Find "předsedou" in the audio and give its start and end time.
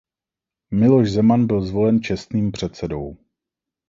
2.51-3.17